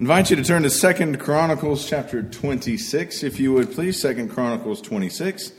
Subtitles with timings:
[0.00, 4.00] invite you to turn to Second Chronicles chapter 26, if you would please.
[4.00, 5.52] Second Chronicles 26.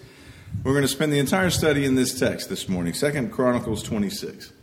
[0.64, 2.94] We're going to spend the entire study in this text this morning.
[2.94, 4.54] Second Chronicles 26.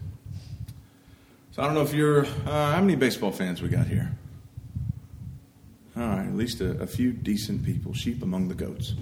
[1.53, 4.11] So I don't know if you're, uh, how many baseball fans we got here?
[5.97, 8.95] All right, at least a, a few decent people, sheep among the goats.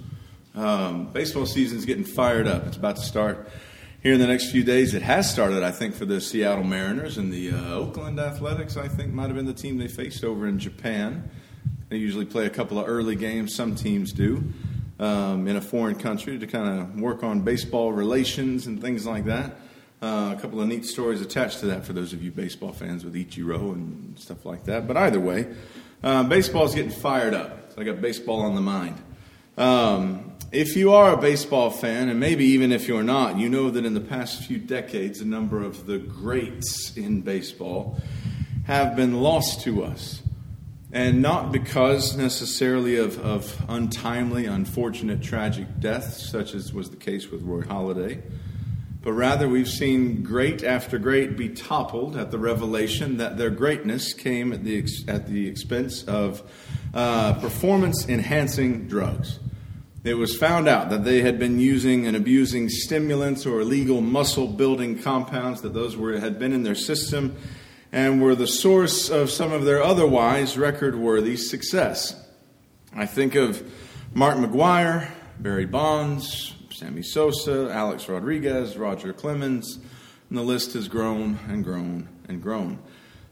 [0.55, 2.65] Um, baseball season's getting fired up.
[2.67, 3.49] It's about to start
[4.05, 4.93] here in the next few days.
[4.93, 8.77] It has started, I think, for the Seattle Mariners and the uh, Oakland Athletics.
[8.77, 11.27] I think might have been the team they faced over in Japan.
[11.89, 13.55] They usually play a couple of early games.
[13.55, 14.43] Some teams do
[14.99, 19.25] um, in a foreign country to kind of work on baseball relations and things like
[19.25, 19.55] that.
[20.03, 23.03] Uh, a couple of neat stories attached to that for those of you baseball fans
[23.03, 24.87] with Ichiro and stuff like that.
[24.87, 25.47] But either way,
[26.03, 27.73] uh, baseball is getting fired up.
[27.73, 29.01] So I got baseball on the mind.
[29.57, 33.69] Um, if you are a baseball fan, and maybe even if you're not, you know
[33.69, 37.99] that in the past few decades, a number of the greats in baseball
[38.65, 40.21] have been lost to us.
[40.91, 47.29] And not because necessarily of, of untimely, unfortunate, tragic deaths, such as was the case
[47.29, 48.21] with Roy Halladay,
[49.01, 54.13] but rather we've seen great after great be toppled at the revelation that their greatness
[54.13, 56.41] came at the, at the expense of
[56.93, 59.39] uh, performance enhancing drugs.
[60.05, 64.45] It was found out that they had been using and abusing stimulants or illegal muscle
[64.45, 67.35] building compounds, that those were, had been in their system
[67.91, 72.23] and were the source of some of their otherwise record worthy success.
[72.95, 73.67] I think of
[74.13, 79.79] Mark McGwire, Barry Bonds, Sammy Sosa, Alex Rodriguez, Roger Clemens,
[80.29, 82.77] and the list has grown and grown and grown.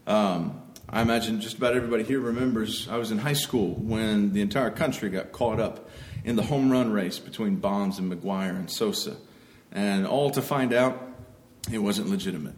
[0.08, 4.40] Um, I imagine just about everybody here remembers I was in high school when the
[4.40, 5.88] entire country got caught up
[6.24, 9.16] in the home run race between Bonds and McGwire and Sosa,
[9.70, 11.00] and all to find out
[11.70, 12.54] it wasn't legitimate.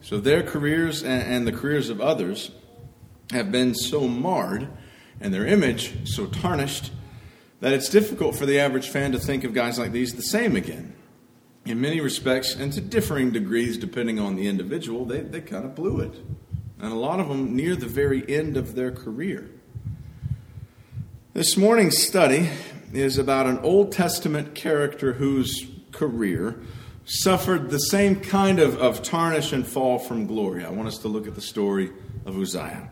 [0.00, 2.50] So their careers and, and the careers of others
[3.30, 4.68] have been so marred
[5.20, 6.92] and their image so tarnished
[7.60, 10.56] that it's difficult for the average fan to think of guys like these the same
[10.56, 10.94] again.
[11.64, 15.74] In many respects, and to differing degrees depending on the individual, they, they kind of
[15.74, 16.12] blew it.
[16.78, 19.50] And a lot of them near the very end of their career.
[21.34, 22.48] This morning's study
[22.92, 26.60] is about an Old Testament character whose career
[27.06, 30.64] suffered the same kind of, of tarnish and fall from glory.
[30.64, 31.90] I want us to look at the story
[32.24, 32.88] of Uzziah.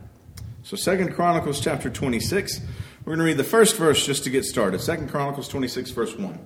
[0.65, 2.61] So, Second Chronicles chapter 26,
[3.05, 4.81] we're going to read the first verse just to get started.
[4.81, 6.41] Second Chronicles 26, verse 1.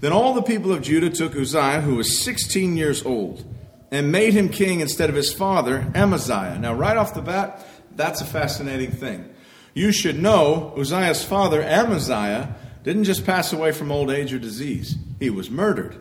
[0.00, 3.44] Then all the people of Judah took Uzziah, who was 16 years old,
[3.90, 6.58] and made him king instead of his father, Amaziah.
[6.58, 9.28] Now, right off the bat, that's a fascinating thing.
[9.74, 14.96] You should know Uzziah's father, Amaziah, didn't just pass away from old age or disease,
[15.18, 16.00] he was murdered.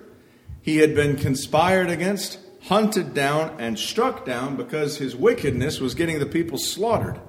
[0.61, 6.19] He had been conspired against, hunted down, and struck down because his wickedness was getting
[6.19, 7.19] the people slaughtered.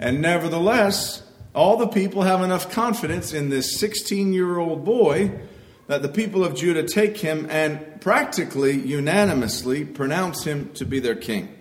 [0.00, 1.22] And nevertheless,
[1.54, 5.40] all the people have enough confidence in this 16 year old boy
[5.88, 11.16] that the people of Judah take him and practically unanimously pronounce him to be their
[11.16, 11.57] king.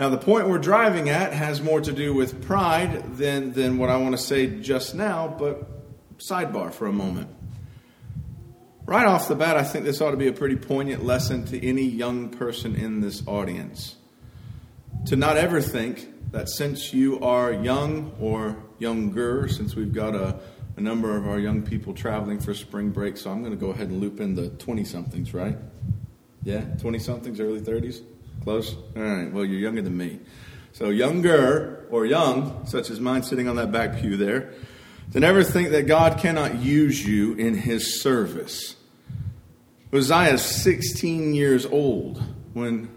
[0.00, 3.90] Now, the point we're driving at has more to do with pride than, than what
[3.90, 7.28] I want to say just now, but sidebar for a moment.
[8.86, 11.62] Right off the bat, I think this ought to be a pretty poignant lesson to
[11.62, 13.96] any young person in this audience.
[15.08, 20.40] To not ever think that since you are young or younger, since we've got a,
[20.78, 23.68] a number of our young people traveling for spring break, so I'm going to go
[23.68, 25.58] ahead and loop in the 20 somethings, right?
[26.42, 28.00] Yeah, 20 somethings, early 30s?
[28.42, 28.74] Close?
[28.96, 30.20] All right, well, you're younger than me.
[30.72, 34.52] So, younger or young, such as mine sitting on that back pew there,
[35.12, 38.76] to never think that God cannot use you in his service.
[39.92, 42.22] Uzziah is 16 years old
[42.54, 42.96] when.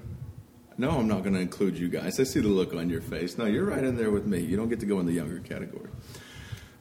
[0.75, 2.19] No, I'm not going to include you guys.
[2.19, 3.37] I see the look on your face.
[3.37, 4.39] No, you're right in there with me.
[4.39, 5.89] You don't get to go in the younger category.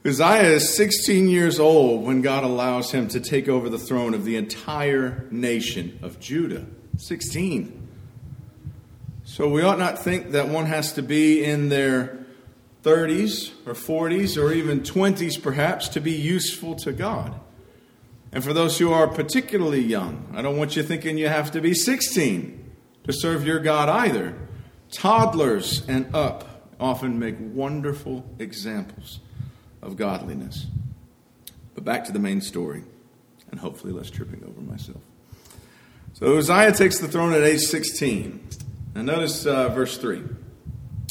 [0.05, 4.25] Uzziah is 16 years old when God allows him to take over the throne of
[4.25, 6.65] the entire nation of Judah.
[6.97, 7.82] 16.
[9.33, 12.19] So we ought not think that one has to be in their
[12.83, 17.33] 30s or 40s or even 20s perhaps to be useful to God.
[18.31, 21.61] And for those who are particularly young, I don't want you thinking you have to
[21.61, 22.73] be 16
[23.05, 24.35] to serve your God either.
[24.91, 29.19] Toddlers and up often make wonderful examples
[29.81, 30.67] of godliness.
[31.73, 32.83] But back to the main story,
[33.49, 35.01] and hopefully less tripping over myself.
[36.13, 38.49] So Uzziah takes the throne at age 16.
[38.95, 40.21] Now, notice uh, verse 3.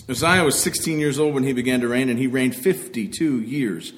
[0.09, 3.93] Uzziah was 16 years old when he began to reign, and he reigned 52 years.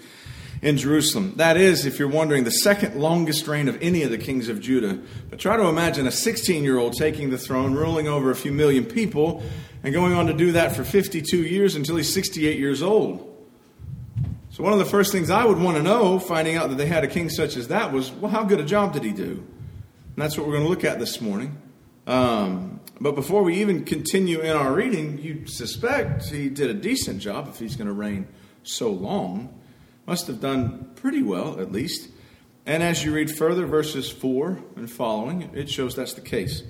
[0.62, 1.34] in Jerusalem.
[1.36, 4.60] That is, if you're wondering, the second longest reign of any of the kings of
[4.60, 4.98] Judah.
[5.28, 8.50] But try to imagine a 16 year old taking the throne, ruling over a few
[8.50, 9.42] million people,
[9.82, 13.30] and going on to do that for 52 years until he's 68 years old.
[14.50, 16.86] So, one of the first things I would want to know, finding out that they
[16.86, 19.32] had a king such as that, was well, how good a job did he do?
[19.32, 21.60] And that's what we're going to look at this morning.
[22.06, 27.20] Um, but before we even continue in our reading, you suspect he did a decent
[27.20, 28.28] job if he's going to reign
[28.62, 29.52] so long.
[30.06, 32.10] Must have done pretty well, at least.
[32.66, 36.62] And as you read further, verses 4 and following, it shows that's the case.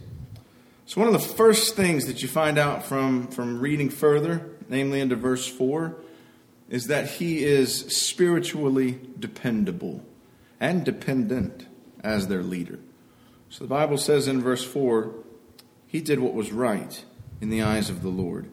[0.86, 5.00] So, one of the first things that you find out from, from reading further, namely
[5.00, 5.96] into verse 4,
[6.68, 10.04] is that he is spiritually dependable
[10.58, 11.66] and dependent
[12.02, 12.78] as their leader.
[13.48, 15.14] So, the Bible says in verse 4
[15.94, 17.05] he did what was right
[17.41, 18.50] in the eyes of the Lord.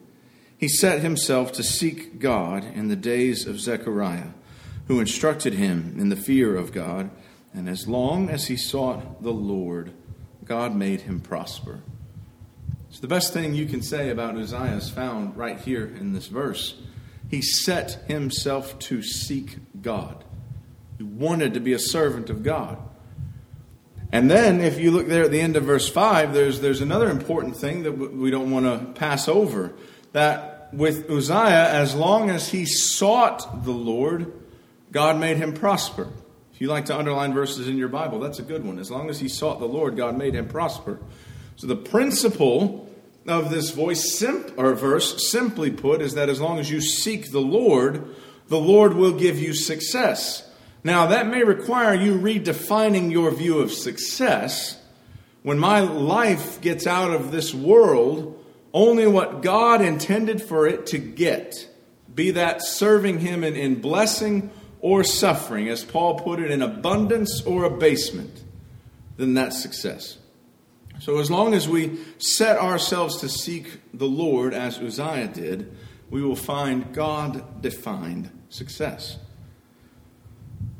[0.56, 4.28] He set himself to seek God in the days of Zechariah
[4.86, 7.10] who instructed him in the fear of God,
[7.52, 9.92] and as long as he sought the Lord,
[10.44, 11.80] God made him prosper.
[12.90, 16.28] So, the best thing you can say about Uzziah is found right here in this
[16.28, 16.80] verse.
[17.28, 20.24] He set himself to seek God,
[20.96, 22.78] he wanted to be a servant of God.
[24.12, 27.08] And then, if you look there at the end of verse 5, there's, there's another
[27.08, 29.72] important thing that we don't want to pass over.
[30.12, 34.30] That with Uzziah, as long as he sought the Lord,
[34.90, 36.08] God made him prosper.
[36.52, 38.78] If you like to underline verses in your Bible, that's a good one.
[38.78, 41.00] As long as he sought the Lord, God made him prosper.
[41.56, 42.90] So the principle
[43.26, 47.30] of this voice sim- or verse, simply put, is that as long as you seek
[47.30, 48.14] the Lord,
[48.48, 50.46] the Lord will give you success.
[50.84, 54.80] Now, that may require you redefining your view of success.
[55.42, 60.98] When my life gets out of this world, only what God intended for it to
[60.98, 61.68] get,
[62.12, 64.50] be that serving Him in, in blessing
[64.80, 68.42] or suffering, as Paul put it, in abundance or abasement,
[69.16, 70.18] then that's success.
[70.98, 75.76] So, as long as we set ourselves to seek the Lord as Uzziah did,
[76.10, 79.18] we will find God defined success.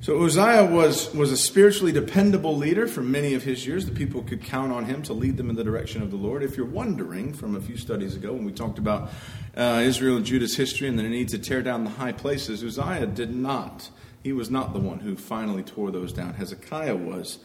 [0.02, 3.87] So Uzziah was, was a spiritually dependable leader for many of his years.
[3.87, 6.43] The people could count on him to lead them in the direction of the Lord.
[6.43, 9.12] If you're wondering from a few studies ago when we talked about
[9.56, 13.06] uh, Israel and Judah's history and the need to tear down the high places, Uzziah
[13.06, 13.90] did not.
[14.25, 16.34] He was not the one who finally tore those down.
[16.34, 17.38] Hezekiah was.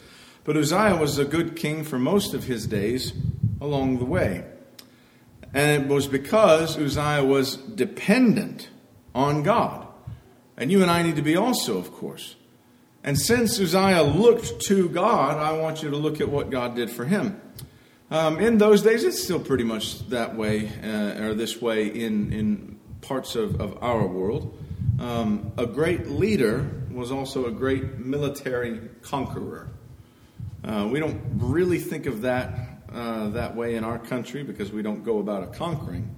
[0.44, 3.14] But Uzziah was a good king for most of his days
[3.62, 4.44] along the way.
[5.54, 8.70] And it was because Uzziah was dependent
[9.14, 9.86] on God.
[10.58, 12.36] And you and I need to be also, of course.
[13.08, 16.92] And since Uzziah looked to God, I want you to look at what God did
[16.92, 17.40] for him.
[18.12, 22.34] Um, in those days, it's still pretty much that way, uh, or this way in,
[22.34, 24.62] in parts of, of our world.
[25.00, 29.70] Um, a great leader was also a great military conqueror.
[30.66, 34.82] Uh, we don't really think of that uh, that way in our country because we
[34.82, 36.14] don't go about a conquering.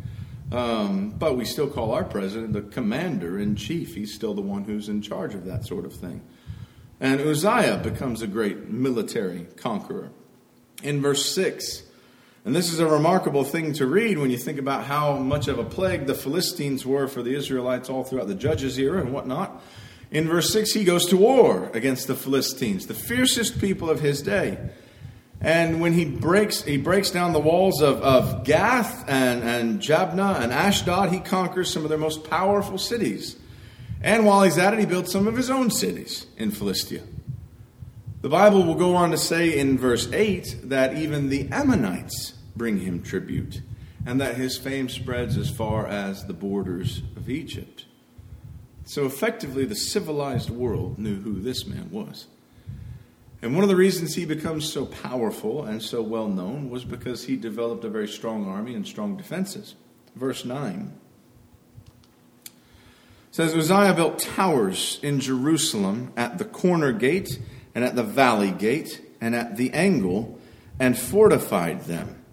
[0.52, 3.94] Um, but we still call our president the commander in chief.
[3.94, 6.24] He's still the one who's in charge of that sort of thing.
[7.00, 10.10] And Uzziah becomes a great military conqueror.
[10.84, 11.84] In verse 6,
[12.46, 15.60] and this is a remarkable thing to read when you think about how much of
[15.60, 19.62] a plague the Philistines were for the Israelites all throughout the Judges era and whatnot.
[20.12, 24.22] In verse 6, he goes to war against the Philistines, the fiercest people of his
[24.22, 24.58] day.
[25.42, 30.42] And when he breaks, he breaks down the walls of, of Gath and, and Jabneh
[30.42, 33.38] and Ashdod, he conquers some of their most powerful cities.
[34.02, 37.04] And while he's at it, he built some of his own cities in Philistia.
[38.22, 42.80] The Bible will go on to say in verse 8 that even the Ammonites bring
[42.80, 43.62] him tribute,
[44.06, 47.86] and that his fame spreads as far as the borders of Egypt.
[48.86, 52.28] So effectively, the civilized world knew who this man was.
[53.42, 57.24] And one of the reasons he becomes so powerful and so well known was because
[57.24, 59.76] he developed a very strong army and strong defenses.
[60.16, 60.92] Verse 9
[63.32, 67.40] says Uzziah built towers in Jerusalem at the corner gate
[67.76, 70.40] and at the valley gate and at the angle
[70.80, 72.24] and fortified them.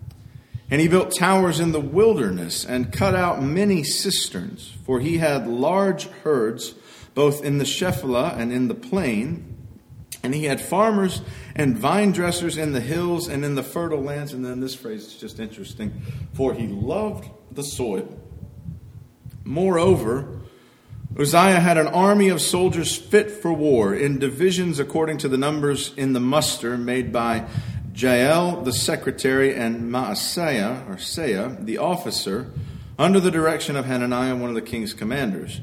[0.70, 5.46] And he built towers in the wilderness and cut out many cisterns, for he had
[5.46, 6.74] large herds
[7.14, 9.54] both in the Shephelah and in the plain.
[10.22, 11.22] And he had farmers
[11.54, 14.32] and vine dressers in the hills and in the fertile lands.
[14.32, 16.02] And then this phrase is just interesting
[16.34, 18.08] for he loved the soil.
[19.44, 20.35] Moreover,
[21.18, 25.94] Uzziah had an army of soldiers fit for war in divisions according to the numbers
[25.96, 27.48] in the muster made by
[27.94, 32.52] Jael the secretary and Maaseiah or Seiah the officer
[32.98, 35.62] under the direction of Hananiah one of the king's commanders.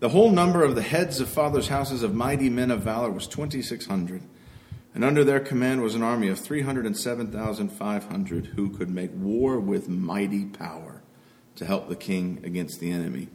[0.00, 3.26] The whole number of the heads of fathers' houses of mighty men of valor was
[3.26, 4.20] 2,600.
[4.94, 10.44] And under their command was an army of 307,500 who could make war with mighty
[10.44, 11.00] power
[11.56, 13.30] to help the king against the enemy.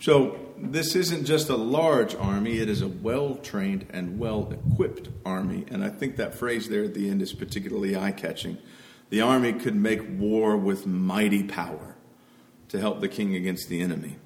[0.00, 5.08] So, this isn't just a large army, it is a well trained and well equipped
[5.24, 5.64] army.
[5.70, 8.58] And I think that phrase there at the end is particularly eye catching.
[9.10, 11.96] The army could make war with mighty power
[12.68, 14.16] to help the king against the enemy.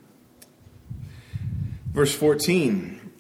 [1.93, 3.13] Verse 14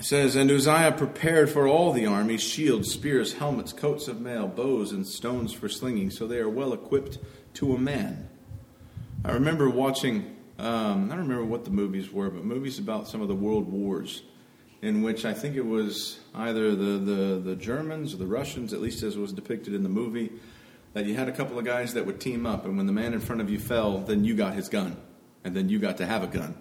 [0.00, 4.92] says, And Uzziah prepared for all the army shields, spears, helmets, coats of mail, bows,
[4.92, 7.18] and stones for slinging, so they are well equipped
[7.54, 8.28] to a man.
[9.24, 13.20] I remember watching, um, I don't remember what the movies were, but movies about some
[13.20, 14.22] of the world wars,
[14.82, 18.80] in which I think it was either the, the, the Germans or the Russians, at
[18.80, 20.32] least as was depicted in the movie,
[20.92, 23.12] that you had a couple of guys that would team up, and when the man
[23.12, 24.96] in front of you fell, then you got his gun,
[25.44, 26.56] and then you got to have a gun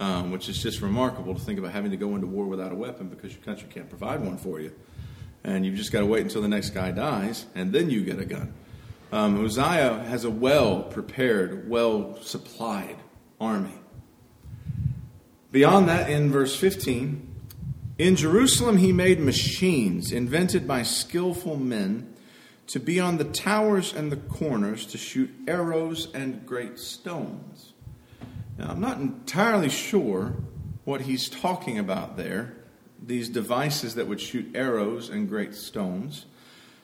[0.00, 2.74] um, which is just remarkable to think about having to go into war without a
[2.74, 4.72] weapon because your country can't provide one for you.
[5.44, 8.18] And you've just got to wait until the next guy dies, and then you get
[8.18, 8.52] a gun.
[9.10, 12.96] Um, Uzziah has a well prepared, well supplied
[13.40, 13.74] army.
[15.50, 17.26] Beyond that, in verse 15,
[17.98, 22.14] in Jerusalem he made machines invented by skillful men
[22.68, 27.72] to be on the towers and the corners to shoot arrows and great stones.
[28.58, 30.34] Now, I'm not entirely sure
[30.84, 32.54] what he's talking about there,
[33.02, 36.26] these devices that would shoot arrows and great stones.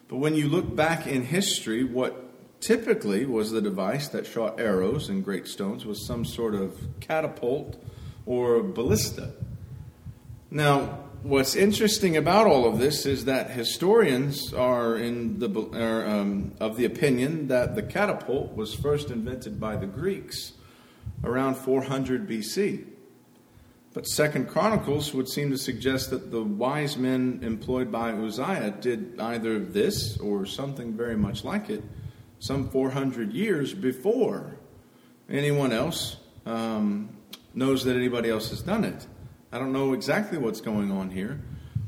[0.09, 2.24] But when you look back in history, what
[2.65, 7.83] typically was the device that shot arrows and great stones was some sort of catapult
[8.25, 9.33] or ballista.
[10.51, 16.55] Now, what's interesting about all of this is that historians are in the are, um,
[16.59, 20.53] of the opinion that the catapult was first invented by the Greeks
[21.23, 22.87] around 400 BC.
[23.93, 29.21] But Second Chronicles would seem to suggest that the wise men employed by Uzziah did
[29.21, 31.85] either this or something very much like it
[32.45, 34.55] some 400 years before
[35.31, 37.09] anyone else um,
[37.55, 39.07] knows that anybody else has done it.
[39.51, 41.41] I don't know exactly what's going on here,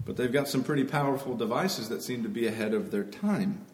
[0.06, 3.66] but they've got some pretty powerful devices that seem to be ahead of their time.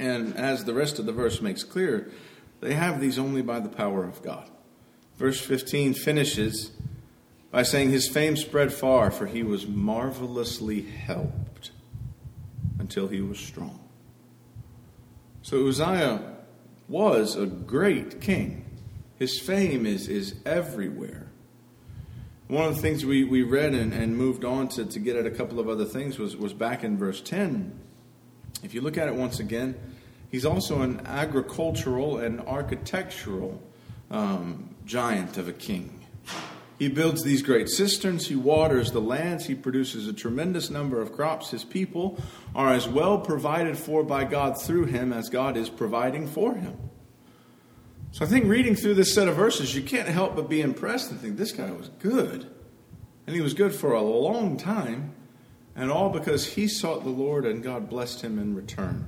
[0.00, 2.10] And as the rest of the verse makes clear,
[2.58, 4.50] they have these only by the power of God.
[5.18, 6.72] Verse 15 finishes
[7.52, 11.70] by saying, His fame spread far, for he was marvelously helped
[12.80, 13.85] until he was strong.
[15.46, 16.38] So Uzziah
[16.88, 18.64] was a great king.
[19.16, 21.28] His fame is, is everywhere.
[22.48, 25.24] One of the things we, we read and, and moved on to, to get at
[25.24, 27.78] a couple of other things was, was back in verse 10.
[28.64, 29.76] If you look at it once again,
[30.32, 33.62] he's also an agricultural and architectural
[34.10, 36.04] um, giant of a king.
[36.78, 41.12] He builds these great cisterns, he waters the lands, he produces a tremendous number of
[41.12, 41.50] crops.
[41.50, 42.20] His people
[42.54, 46.76] are as well provided for by God through him as God is providing for him.
[48.12, 51.10] So I think reading through this set of verses, you can't help but be impressed
[51.10, 52.46] and think this guy was good.
[53.26, 55.14] And he was good for a long time,
[55.74, 59.06] and all because he sought the Lord and God blessed him in return.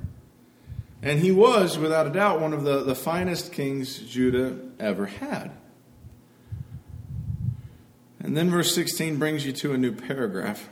[1.02, 5.52] And he was, without a doubt, one of the, the finest kings Judah ever had.
[8.20, 10.68] And then verse 16 brings you to a new paragraph.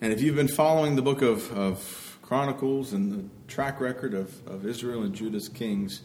[0.00, 4.46] And if you've been following the book of, of Chronicles and the track record of,
[4.46, 6.02] of Israel and Judah's kings,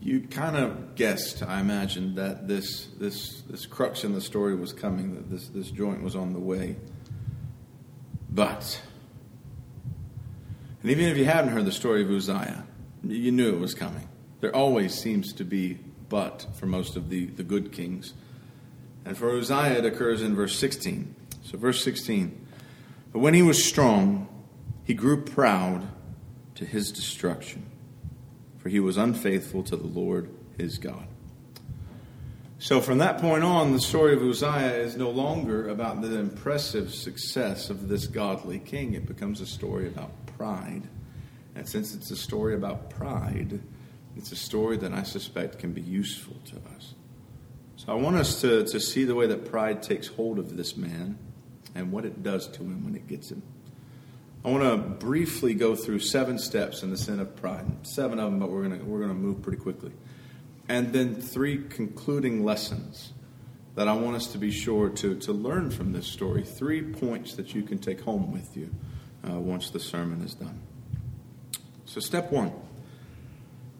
[0.00, 4.72] you kind of guessed, I imagine, that this, this, this crux in the story was
[4.72, 6.76] coming, that this, this joint was on the way.
[8.30, 8.80] But
[10.84, 12.62] and even if you haven't heard the story of Uzziah,
[13.02, 14.06] you knew it was coming.
[14.42, 15.78] There always seems to be
[16.10, 18.12] but for most of the, the good kings.
[19.04, 21.14] And for Uzziah, it occurs in verse 16.
[21.42, 22.46] So, verse 16.
[23.12, 24.28] But when he was strong,
[24.84, 25.86] he grew proud
[26.54, 27.66] to his destruction,
[28.58, 31.06] for he was unfaithful to the Lord his God.
[32.58, 36.94] So, from that point on, the story of Uzziah is no longer about the impressive
[36.94, 38.94] success of this godly king.
[38.94, 40.88] It becomes a story about pride.
[41.54, 43.60] And since it's a story about pride,
[44.16, 46.94] it's a story that I suspect can be useful to us.
[47.84, 50.76] So I want us to, to see the way that pride takes hold of this
[50.76, 51.18] man
[51.74, 53.42] and what it does to him when it gets him.
[54.44, 57.66] I want to briefly go through seven steps in the sin of pride.
[57.86, 59.92] Seven of them, but we're going we're going to move pretty quickly.
[60.68, 63.12] And then three concluding lessons
[63.74, 66.42] that I want us to be sure to, to learn from this story.
[66.42, 68.70] Three points that you can take home with you
[69.28, 70.60] uh, once the sermon is done.
[71.84, 72.52] So, step one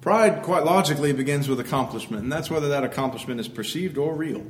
[0.04, 4.44] pride, quite logically, begins with accomplishment, and that's whether that accomplishment is perceived or real.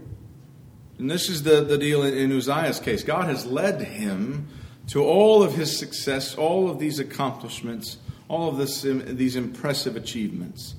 [0.99, 3.05] And this is the, the deal in, Uzziah's case.
[3.05, 4.49] God has led him
[4.89, 10.75] to all of his success, all of these accomplishments, all of this, these impressive achievements.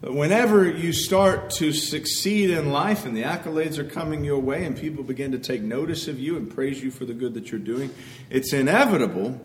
[0.00, 4.76] Whenever you start to succeed in life and the accolades are coming your way and
[4.76, 7.60] people begin to take notice of you and praise you for the good that you're
[7.60, 7.94] doing,
[8.30, 9.40] it's inevitable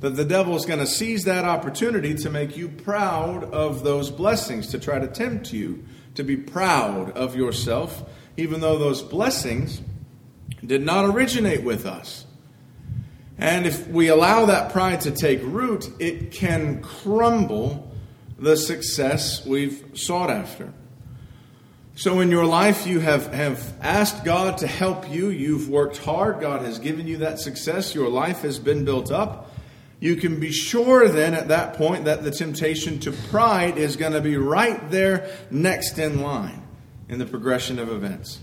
[0.00, 4.10] that the devil is going to seize that opportunity to make you proud of those
[4.10, 8.02] blessings, to try to tempt you to be proud of yourself,
[8.36, 9.80] even though those blessings
[10.64, 12.26] did not originate with us.
[13.38, 17.90] And if we allow that pride to take root, it can crumble
[18.38, 20.72] the success we've sought after.
[21.94, 25.28] So, in your life, you have, have asked God to help you.
[25.28, 26.40] You've worked hard.
[26.40, 27.94] God has given you that success.
[27.94, 29.49] Your life has been built up.
[30.00, 34.12] You can be sure then at that point that the temptation to pride is going
[34.12, 36.62] to be right there next in line
[37.08, 38.40] in the progression of events.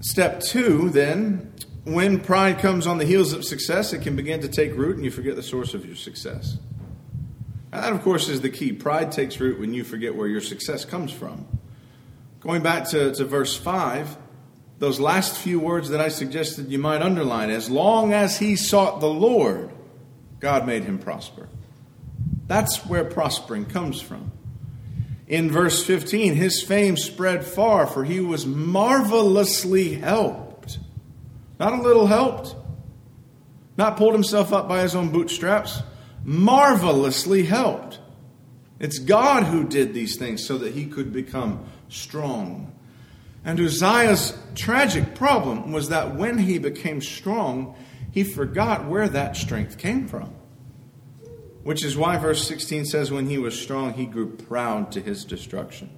[0.00, 1.52] Step two, then,
[1.84, 5.04] when pride comes on the heels of success, it can begin to take root and
[5.04, 6.58] you forget the source of your success.
[7.70, 8.72] And that, of course, is the key.
[8.72, 11.46] Pride takes root when you forget where your success comes from.
[12.40, 14.16] Going back to, to verse 5,
[14.80, 19.00] those last few words that I suggested you might underline as long as he sought
[19.00, 19.70] the Lord,
[20.42, 21.48] God made him prosper.
[22.46, 24.30] That's where prospering comes from.
[25.26, 30.42] In verse 15, his fame spread far, for he was marvelously helped
[31.62, 32.56] not a little helped,
[33.76, 35.80] not pulled himself up by his own bootstraps,
[36.24, 38.00] marvelously helped.
[38.80, 42.72] It's God who did these things so that he could become strong.
[43.44, 47.76] And Uzziah's tragic problem was that when he became strong,
[48.12, 50.34] he forgot where that strength came from.
[51.64, 55.24] Which is why verse 16 says, When he was strong, he grew proud to his
[55.24, 55.90] destruction.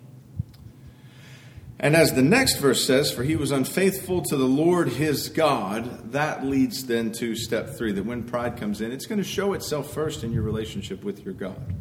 [1.78, 6.12] And as the next verse says, for he was unfaithful to the Lord his God,
[6.12, 9.52] that leads then to step three that when pride comes in, it's going to show
[9.54, 11.74] itself first in your relationship with your God.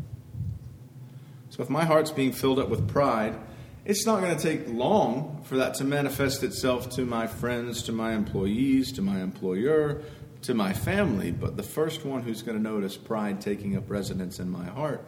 [1.51, 3.39] So if my heart's being filled up with pride,
[3.85, 7.91] it's not going to take long for that to manifest itself to my friends, to
[7.91, 10.01] my employees, to my employer,
[10.43, 11.31] to my family.
[11.31, 15.07] But the first one who's going to notice pride taking up residence in my heart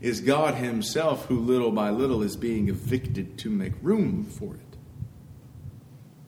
[0.00, 4.60] is God Himself who, little by little, is being evicted to make room for it.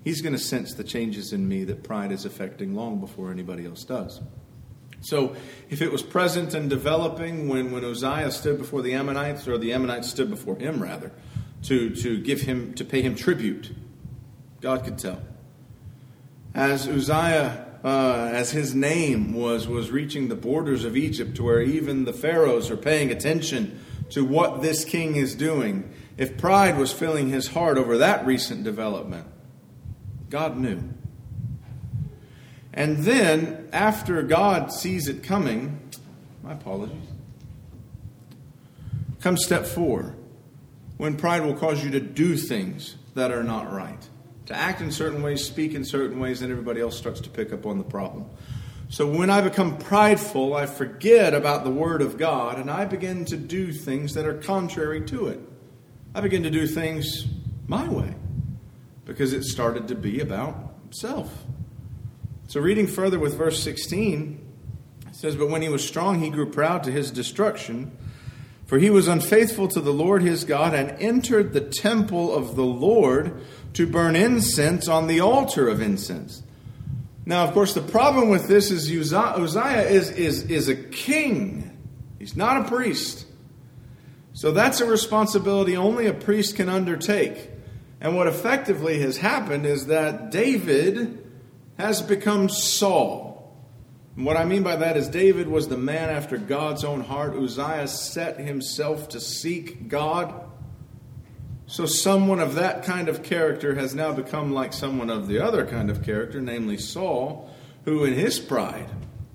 [0.04, 3.66] He's going to sense the changes in me that pride is affecting long before anybody
[3.66, 4.20] else does.
[5.00, 5.36] So,
[5.70, 9.72] if it was present and developing when, when Uzziah stood before the Ammonites, or the
[9.72, 11.12] Ammonites stood before him, rather,
[11.64, 13.72] to, to give him, to pay him tribute,
[14.60, 15.22] God could tell.
[16.52, 21.62] As Uzziah uh, as his name was, was reaching the borders of Egypt, to where
[21.62, 23.78] even the pharaohs are paying attention
[24.10, 25.92] to what this king is doing.
[26.16, 29.26] If pride was filling his heart over that recent development,
[30.28, 30.82] God knew.
[32.72, 35.90] And then, after God sees it coming,
[36.42, 37.08] my apologies,
[39.20, 40.14] comes step four,
[40.96, 44.07] when pride will cause you to do things that are not right
[44.48, 47.52] to act in certain ways, speak in certain ways, and everybody else starts to pick
[47.52, 48.24] up on the problem.
[48.88, 53.26] So when I become prideful, I forget about the Word of God and I begin
[53.26, 55.38] to do things that are contrary to it.
[56.14, 57.26] I begin to do things
[57.66, 58.14] my way
[59.04, 60.56] because it started to be about
[60.92, 61.44] self.
[62.46, 64.40] So, reading further with verse 16,
[65.08, 67.94] it says, But when he was strong, he grew proud to his destruction.
[68.68, 72.66] For he was unfaithful to the Lord his God and entered the temple of the
[72.66, 73.40] Lord
[73.74, 76.42] to burn incense on the altar of incense.
[77.26, 81.76] Now, of course, the problem with this is Uzziah is, is, is a king,
[82.18, 83.26] he's not a priest.
[84.32, 87.50] So that's a responsibility only a priest can undertake.
[88.00, 91.24] And what effectively has happened is that David
[91.76, 93.52] has become Saul.
[94.16, 97.36] And what I mean by that is David was the man after God's own heart.
[97.36, 100.32] Uzziah set himself to seek God
[101.70, 105.66] so, someone of that kind of character has now become like someone of the other
[105.66, 107.54] kind of character, namely Saul,
[107.84, 108.88] who in his pride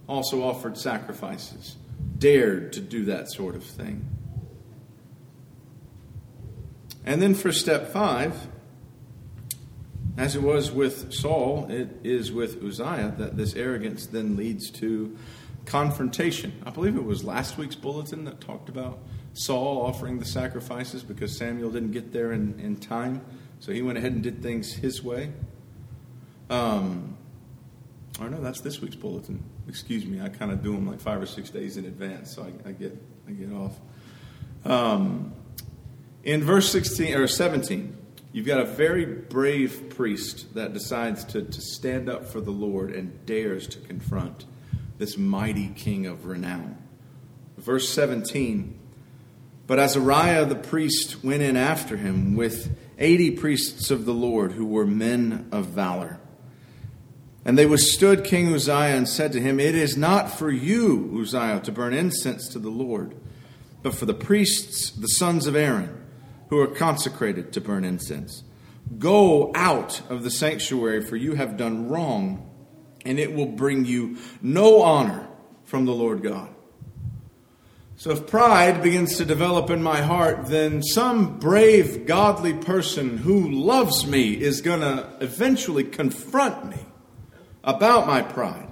[0.08, 1.76] also offered sacrifices,
[2.18, 4.10] dared to do that sort of thing.
[7.06, 8.48] And then for step five,
[10.18, 15.16] as it was with Saul, it is with Uzziah that this arrogance then leads to
[15.66, 16.54] confrontation.
[16.66, 18.98] I believe it was last week's bulletin that talked about
[19.34, 23.22] Saul offering the sacrifices because Samuel didn't get there in, in time.
[23.60, 25.32] So he went ahead and did things his way.
[26.50, 27.18] Um,
[28.20, 29.44] or no, that's this week's bulletin.
[29.68, 32.44] Excuse me, I kind of do them like five or six days in advance, so
[32.44, 32.96] I, I get
[33.28, 33.74] I get off.
[34.66, 35.34] Um,
[36.24, 37.98] in verse sixteen or seventeen,
[38.34, 42.92] You've got a very brave priest that decides to, to stand up for the Lord
[42.92, 44.46] and dares to confront
[44.98, 46.78] this mighty king of renown.
[47.60, 48.80] Verse 17
[49.66, 54.66] But Azariah the priest went in after him with eighty priests of the Lord who
[54.66, 56.20] were men of valor.
[57.46, 61.60] And they withstood King Uzziah and said to him, It is not for you, Uzziah,
[61.62, 63.16] to burn incense to the Lord,
[63.82, 66.04] but for the priests, the sons of Aaron
[66.50, 68.44] who are consecrated to burn incense.
[69.00, 72.50] Go out of the sanctuary, for you have done wrong,
[73.06, 75.28] and it will bring you no honor
[75.64, 76.53] from the Lord God.
[77.96, 83.48] So, if pride begins to develop in my heart, then some brave, godly person who
[83.50, 86.86] loves me is going to eventually confront me
[87.64, 88.68] about my pride.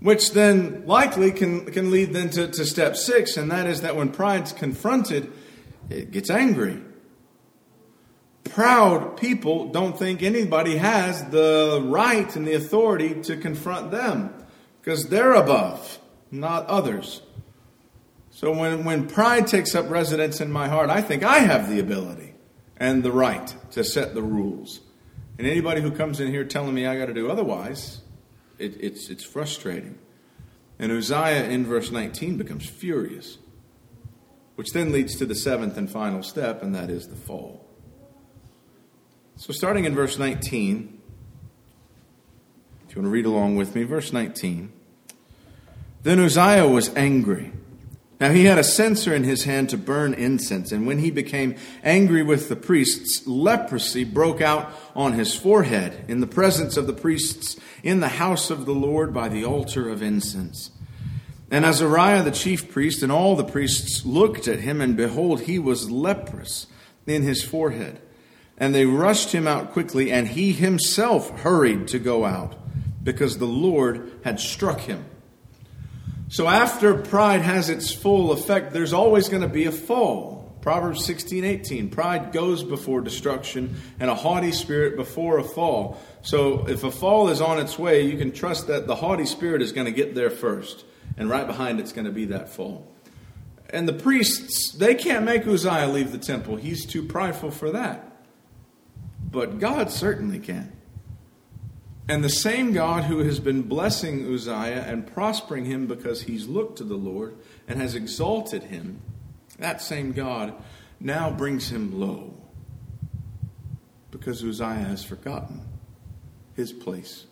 [0.00, 3.96] Which then likely can, can lead then to, to step six, and that is that
[3.96, 5.32] when pride's confronted,
[5.90, 6.80] it gets angry.
[8.44, 14.32] Proud people don't think anybody has the right and the authority to confront them
[14.80, 15.98] because they're above,
[16.30, 17.22] not others.
[18.36, 21.80] So when, when pride takes up residence in my heart, I think I have the
[21.80, 22.34] ability
[22.76, 24.80] and the right to set the rules.
[25.38, 28.02] And anybody who comes in here telling me I got to do otherwise,
[28.58, 29.96] it, it's, it's frustrating.
[30.78, 33.38] And Uzziah in verse 19 becomes furious
[34.56, 37.64] which then leads to the seventh and final step, and that is the fall.
[39.36, 40.98] So, starting in verse 19,
[42.88, 44.72] if you want to read along with me, verse 19.
[46.02, 47.52] Then Uzziah was angry.
[48.18, 51.56] Now he had a censer in his hand to burn incense, and when he became
[51.84, 56.94] angry with the priests, leprosy broke out on his forehead in the presence of the
[56.94, 60.70] priests in the house of the Lord by the altar of incense.
[61.50, 65.58] And Azariah the chief priest and all the priests looked at him, and behold, he
[65.58, 66.66] was leprous
[67.06, 68.00] in his forehead.
[68.56, 72.54] And they rushed him out quickly, and he himself hurried to go out,
[73.04, 75.04] because the Lord had struck him.
[76.28, 80.56] So after pride has its full effect, there's always going to be a fall.
[80.60, 81.90] Proverbs 16, 18.
[81.90, 86.00] Pride goes before destruction, and a haughty spirit before a fall.
[86.22, 89.62] So if a fall is on its way, you can trust that the haughty spirit
[89.62, 90.84] is going to get there first
[91.16, 92.92] and right behind it's going to be that fall.
[93.70, 96.56] And the priests, they can't make Uzziah leave the temple.
[96.56, 98.24] He's too prideful for that.
[99.30, 100.75] But God certainly can.
[102.08, 106.78] And the same God who has been blessing Uzziah and prospering him because he's looked
[106.78, 109.00] to the Lord and has exalted him,
[109.58, 110.54] that same God
[111.00, 112.34] now brings him low
[114.10, 115.62] because Uzziah has forgotten
[116.54, 117.26] his place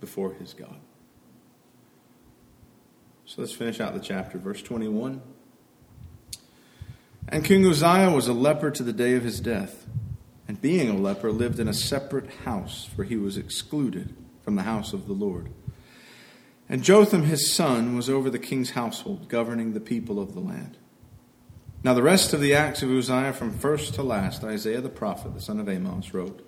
[0.00, 0.76] before his God.
[3.26, 5.22] So let's finish out the chapter, verse 21.
[7.28, 9.86] And King Uzziah was a leper to the day of his death,
[10.46, 14.62] and being a leper, lived in a separate house, for he was excluded from the
[14.62, 15.50] house of the Lord.
[16.68, 20.76] And Jotham his son was over the king's household, governing the people of the land.
[21.82, 25.34] Now, the rest of the acts of Uzziah from first to last, Isaiah the prophet,
[25.34, 26.46] the son of Amos, wrote.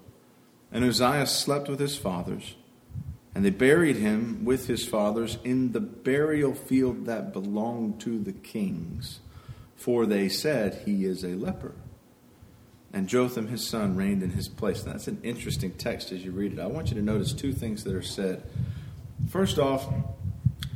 [0.72, 2.56] And Uzziah slept with his fathers
[3.37, 8.32] and they buried him with his fathers in the burial field that belonged to the
[8.32, 9.20] kings,
[9.74, 11.74] for they said, He is a leper.
[12.96, 14.87] And Jotham, his son, reigned in his place.
[14.87, 16.59] Now, that's an interesting text as you read it.
[16.59, 18.42] I want you to notice two things that are said.
[19.28, 19.87] First off,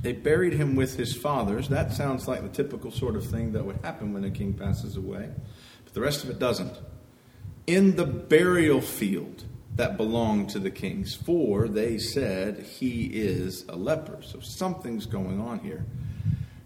[0.03, 1.71] they buried him with his fathers.
[1.71, 4.99] That sounds like the typical sort of thing that would happen when a king passes
[4.99, 5.31] away.
[5.83, 6.77] But the rest of it doesn't.
[7.67, 9.45] In the burial field,
[9.77, 14.19] that belonged to the kings, for they said he is a leper.
[14.21, 15.87] So something's going on here.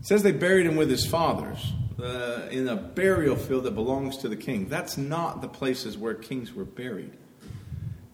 [0.01, 4.17] It says they buried him with his fathers uh, in a burial field that belongs
[4.19, 4.69] to the king.
[4.69, 7.17] That's not the places where kings were buried.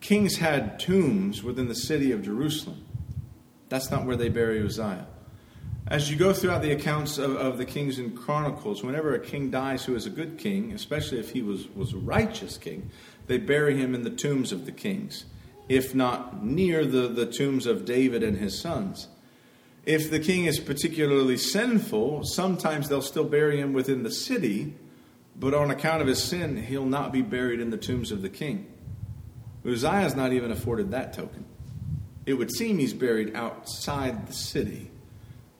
[0.00, 2.84] Kings had tombs within the city of Jerusalem.
[3.68, 5.06] That's not where they bury Uzziah.
[5.86, 9.50] As you go throughout the accounts of, of, the kings and chronicles, whenever a king
[9.50, 12.90] dies who is a good king, especially if he was, was a righteous king,
[13.26, 15.24] they bury him in the tombs of the kings,
[15.68, 19.08] if not near the, the tombs of David and his sons.
[19.90, 24.74] If the king is particularly sinful, sometimes they'll still bury him within the city,
[25.34, 28.28] but on account of his sin, he'll not be buried in the tombs of the
[28.28, 28.72] king.
[29.66, 31.44] Uzziah's not even afforded that token.
[32.24, 34.92] It would seem he's buried outside the city.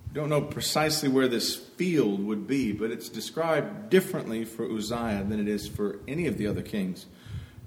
[0.07, 5.27] We don't know precisely where this field would be, but it's described differently for Uzziah
[5.29, 7.07] than it is for any of the other kings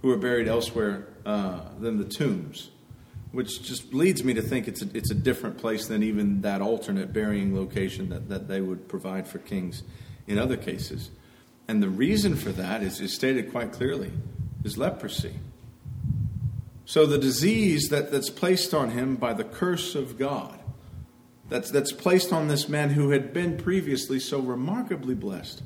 [0.01, 2.69] who are buried elsewhere uh, than the tombs,
[3.33, 6.61] which just leads me to think it's a, it's a different place than even that
[6.61, 9.81] alternate burying location that, that they would provide for kings
[10.27, 11.09] in other cases.
[11.67, 14.11] And the reason for that is, is stated quite clearly.
[14.63, 15.33] is leprosy.
[16.85, 20.59] So the disease that, that's placed on him by the curse of God,
[21.49, 25.63] that's, that's placed on this man who had been previously so remarkably blessed.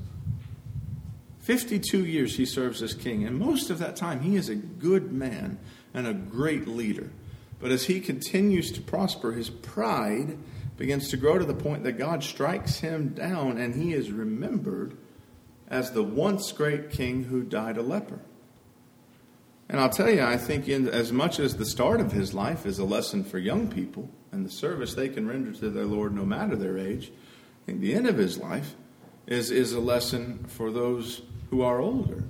[1.39, 5.11] 52 years he serves as king, and most of that time he is a good
[5.11, 5.59] man
[5.93, 7.09] and a great leader.
[7.59, 10.37] But as he continues to prosper, his pride
[10.77, 14.95] begins to grow to the point that God strikes him down and he is remembered
[15.67, 18.19] as the once great king who died a leper.
[19.69, 22.65] And I'll tell you, I think in, as much as the start of his life
[22.65, 26.13] is a lesson for young people and the service they can render to their Lord
[26.13, 28.75] no matter their age, I think the end of his life
[29.25, 32.23] is, is a lesson for those who are older.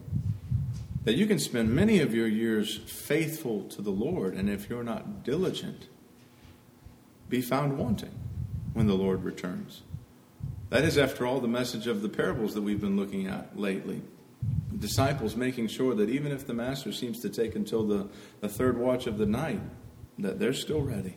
[1.07, 4.83] That you can spend many of your years faithful to the Lord, and if you're
[4.83, 5.87] not diligent,
[7.29, 8.11] be found wanting
[8.73, 9.83] when the Lord returns.
[10.69, 14.01] That is, after all, the message of the parables that we've been looking at lately.
[14.77, 18.09] Disciples making sure that even if the master seems to take until the,
[18.41, 19.61] the third watch of the night,
[20.19, 21.15] that they're still ready.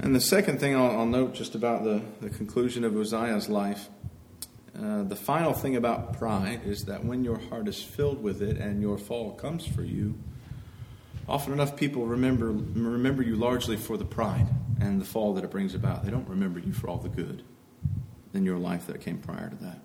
[0.00, 3.90] And the second thing I'll, I'll note just about the, the conclusion of Uzziah's life
[4.80, 8.56] uh, the final thing about pride is that when your heart is filled with it
[8.56, 10.18] and your fall comes for you,
[11.28, 14.48] often enough people remember, remember you largely for the pride
[14.80, 16.04] and the fall that it brings about.
[16.04, 17.42] They don't remember you for all the good
[18.32, 19.78] in your life that came prior to that.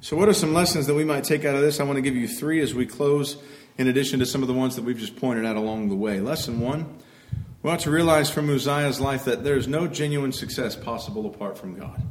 [0.00, 1.78] So, what are some lessons that we might take out of this?
[1.78, 3.36] I want to give you three as we close,
[3.78, 6.20] in addition to some of the ones that we've just pointed out along the way.
[6.20, 6.98] Lesson one
[7.62, 11.56] we ought to realize from Uzziah's life that there is no genuine success possible apart
[11.56, 12.02] from God.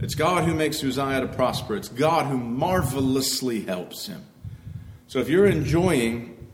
[0.00, 4.24] It's God who makes Uzziah to prosper, it's God who marvelously helps him.
[5.08, 6.46] So, if you're enjoying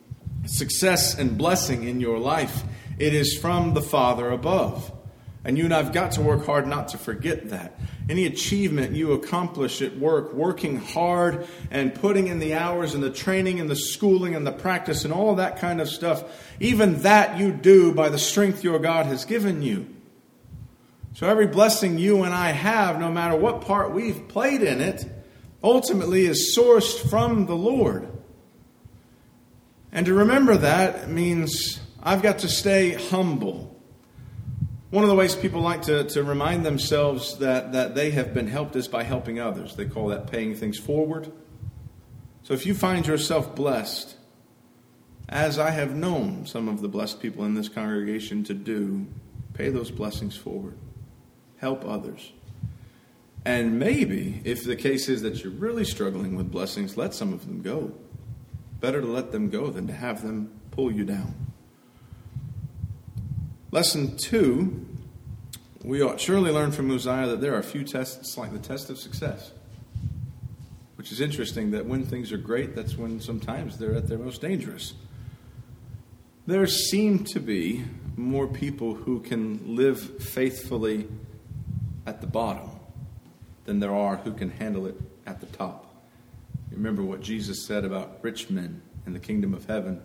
[0.47, 2.63] success and blessing in your life,
[2.99, 4.91] it is from the Father above.
[5.47, 7.79] And you and I've got to work hard not to forget that.
[8.09, 13.11] Any achievement you accomplish at work, working hard and putting in the hours and the
[13.11, 16.25] training and the schooling and the practice and all that kind of stuff,
[16.61, 19.94] even that you do by the strength your God has given you.
[21.15, 25.07] So every blessing you and I have, no matter what part we've played in it,
[25.63, 28.09] ultimately is sourced from the Lord.
[29.93, 33.81] And to remember that means I've got to stay humble.
[34.91, 38.49] One of the ways people like to, to remind themselves that, that they have been
[38.49, 39.77] helped is by helping others.
[39.77, 41.31] They call that paying things forward.
[42.43, 44.17] So if you find yourself blessed,
[45.29, 49.07] as I have known some of the blessed people in this congregation to do,
[49.55, 50.77] pay those blessings forward.
[51.65, 52.31] Help others.
[53.43, 57.47] And maybe, if the case is that you're really struggling with blessings, let some of
[57.47, 57.95] them go.
[58.81, 61.35] Better to let them go than to have them pull you down.
[63.71, 64.87] Lesson two,
[65.83, 68.91] we ought surely learn from Uzziah that there are a few tests like the test
[68.91, 69.51] of success.
[70.97, 74.43] Which is interesting that when things are great, that's when sometimes they're at their most
[74.43, 74.93] dangerous.
[76.47, 81.09] There seem to be more people who can live faithfully
[82.07, 82.71] at the bottom
[83.65, 85.87] than there are who can handle it at the top.
[86.71, 90.03] remember what Jesus said about rich men in the kingdom of heaven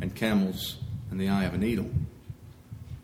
[0.00, 0.78] and camels
[1.10, 1.90] in the eye of a needle.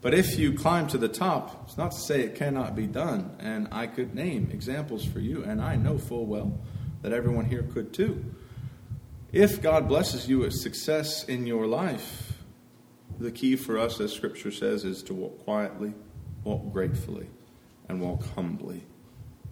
[0.01, 3.35] But if you climb to the top, it's not to say it cannot be done.
[3.41, 6.59] And I could name examples for you, and I know full well
[7.03, 8.25] that everyone here could too.
[9.33, 12.35] If God blesses you with success in your life,
[13.19, 15.95] the key for us, as Scripture says, is to walk quietly,
[16.45, 17.27] walk gratefully,
[17.89, 18.85] and walk humbly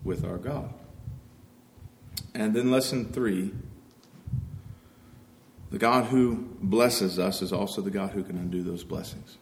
[0.03, 0.73] with our God.
[2.35, 3.53] And then, lesson three
[5.70, 9.38] the God who blesses us is also the God who can undo those blessings.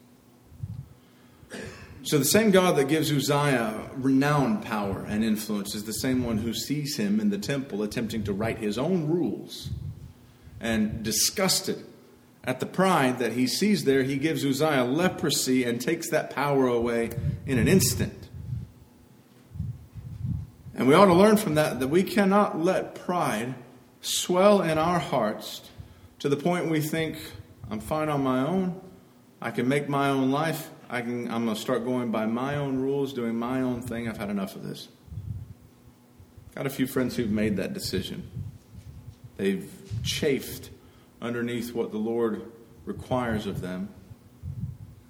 [2.04, 6.38] So, the same God that gives Uzziah renowned power and influence is the same one
[6.38, 9.68] who sees him in the temple attempting to write his own rules.
[10.58, 11.84] And disgusted
[12.44, 16.66] at the pride that he sees there, he gives Uzziah leprosy and takes that power
[16.66, 17.10] away
[17.46, 18.28] in an instant.
[20.82, 23.54] And we ought to learn from that that we cannot let pride
[24.00, 25.60] swell in our hearts
[26.18, 27.18] to the point we think,
[27.70, 28.80] I'm fine on my own,
[29.40, 32.56] I can make my own life, I can, I'm going to start going by my
[32.56, 34.08] own rules, doing my own thing.
[34.08, 34.88] I've had enough of this.
[36.56, 38.28] Got a few friends who've made that decision.
[39.36, 39.70] They've
[40.02, 40.70] chafed
[41.20, 42.42] underneath what the Lord
[42.86, 43.88] requires of them.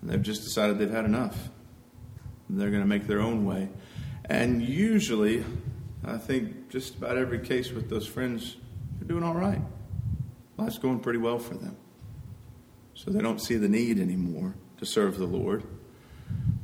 [0.02, 1.48] And they've just decided they've had enough.
[2.50, 3.70] And they're going to make their own way.
[4.26, 5.44] And usually,
[6.04, 8.56] I think just about every case with those friends,
[8.98, 9.60] they're doing all right.
[10.56, 11.76] Life's going pretty well for them.
[12.94, 15.64] So they don't see the need anymore to serve the Lord.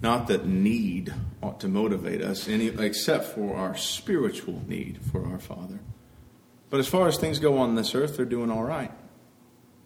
[0.01, 5.38] Not that need ought to motivate us, any, except for our spiritual need for our
[5.38, 5.81] Father.
[6.71, 8.92] But as far as things go on this earth, they're doing all right.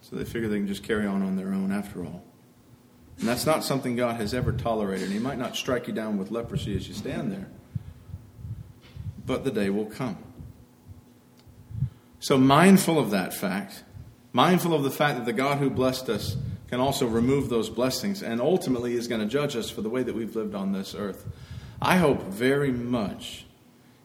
[0.01, 2.23] So they figure they can just carry on on their own after all.
[3.19, 5.09] And that's not something God has ever tolerated.
[5.09, 7.47] He might not strike you down with leprosy as you stand there,
[9.25, 10.17] but the day will come.
[12.19, 13.83] So, mindful of that fact,
[14.31, 16.37] mindful of the fact that the God who blessed us
[16.69, 20.03] can also remove those blessings and ultimately is going to judge us for the way
[20.03, 21.25] that we've lived on this earth.
[21.81, 23.45] I hope very much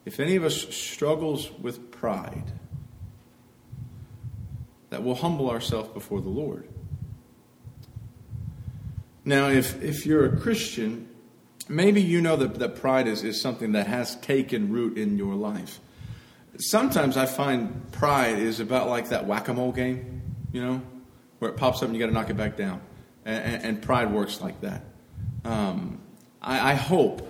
[0.05, 2.51] if any of us struggles with pride,
[4.89, 6.67] that we'll humble ourselves before the Lord.
[9.25, 11.08] Now, if, if you're a Christian,
[11.69, 15.35] maybe you know that, that pride is, is something that has taken root in your
[15.35, 15.79] life.
[16.57, 20.81] Sometimes I find pride is about like that whack a mole game, you know?
[21.39, 22.81] where it pops up and you got to knock it back down.
[23.25, 24.83] And, and pride works like that.
[25.43, 25.99] Um,
[26.41, 27.25] I, I, hope,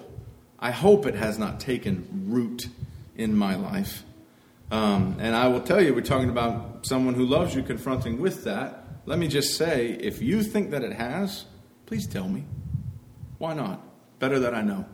[0.59, 2.67] I hope it has not taken root
[3.15, 4.03] in my life.
[4.71, 8.43] Um, and I will tell you, we're talking about someone who loves you confronting with
[8.43, 8.83] that.
[9.05, 11.45] Let me just say, if you think that it has,
[11.85, 12.45] please tell me.
[13.37, 13.81] Why not?
[14.19, 14.85] Better that I know.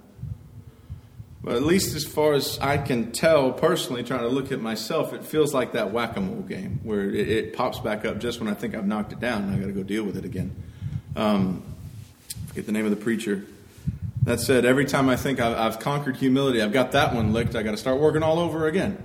[1.44, 5.14] But at least as far as I can tell personally, trying to look at myself,
[5.14, 8.40] it feels like that whack a mole game where it, it, pops back up just
[8.40, 10.26] when I think I've knocked it down and I got to go deal with it
[10.26, 10.56] again.
[11.16, 11.62] Um,
[12.48, 13.46] forget the name of the preacher.
[14.24, 17.56] That said, every time I think I've, I've conquered humility, I've got that one licked,
[17.56, 18.98] I got to start working all over again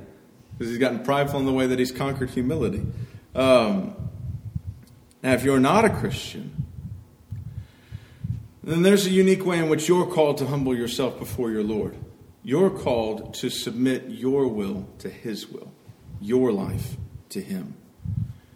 [0.52, 2.86] because he's gotten prideful in the way that he's conquered humility.
[3.34, 3.94] Um,
[5.22, 6.59] now, if you're not a Christian,
[8.70, 11.96] then there's a unique way in which you're called to humble yourself before your Lord.
[12.42, 15.72] You're called to submit your will to His will,
[16.20, 16.96] your life
[17.30, 17.74] to Him,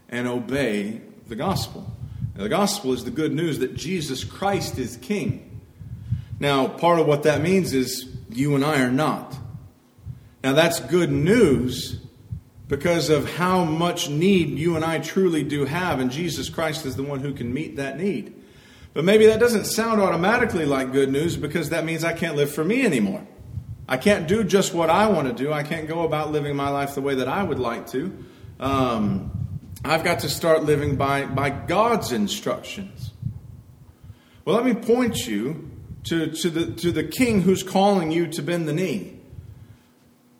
[0.08, 1.90] and obey the gospel.
[2.36, 5.60] Now, the gospel is the good news that Jesus Christ is King.
[6.40, 9.36] Now, part of what that means is you and I are not.
[10.42, 12.00] Now, that's good news
[12.68, 16.96] because of how much need you and I truly do have, and Jesus Christ is
[16.96, 18.34] the one who can meet that need.
[18.94, 22.52] But maybe that doesn't sound automatically like good news because that means I can't live
[22.52, 23.26] for me anymore.
[23.88, 25.52] I can't do just what I want to do.
[25.52, 28.16] I can't go about living my life the way that I would like to.
[28.60, 29.30] Um,
[29.84, 33.12] I've got to start living by, by God's instructions.
[34.44, 35.70] Well, let me point you
[36.04, 39.13] to, to, the, to the king who's calling you to bend the knee.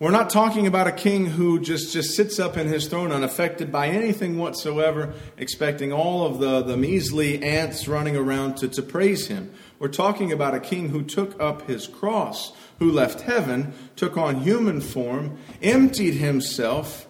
[0.05, 3.71] We're not talking about a king who just, just sits up in his throne unaffected
[3.71, 9.25] by anything whatsoever, expecting all of the, the measly ants running around to, to praise
[9.25, 9.51] him.
[9.79, 14.41] We're talking about a king who took up his cross, who left heaven, took on
[14.41, 17.07] human form, emptied himself,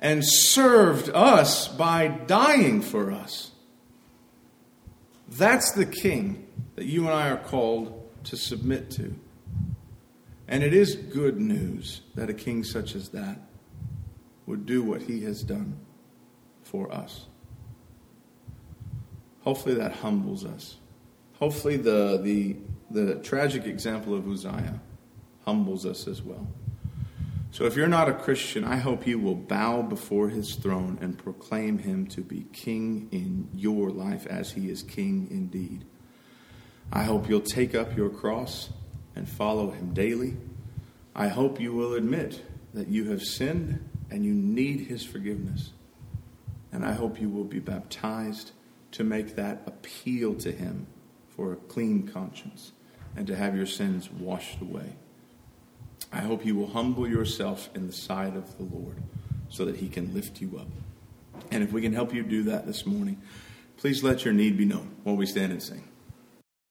[0.00, 3.52] and served us by dying for us.
[5.28, 9.14] That's the king that you and I are called to submit to.
[10.46, 13.38] And it is good news that a king such as that
[14.46, 15.78] would do what he has done
[16.62, 17.26] for us.
[19.40, 20.76] Hopefully that humbles us.
[21.38, 22.56] Hopefully the, the,
[22.90, 24.80] the tragic example of Uzziah
[25.44, 26.46] humbles us as well.
[27.50, 31.16] So if you're not a Christian, I hope you will bow before his throne and
[31.16, 35.84] proclaim him to be king in your life as he is king indeed.
[36.92, 38.70] I hope you'll take up your cross
[39.16, 40.36] and follow him daily.
[41.14, 45.70] I hope you will admit that you have sinned and you need his forgiveness.
[46.72, 48.50] And I hope you will be baptized
[48.92, 50.86] to make that appeal to him
[51.28, 52.72] for a clean conscience
[53.16, 54.94] and to have your sins washed away.
[56.12, 59.02] I hope you will humble yourself in the sight of the Lord
[59.48, 60.68] so that he can lift you up.
[61.50, 63.20] And if we can help you do that this morning,
[63.76, 65.84] please let your need be known while we stand and sing.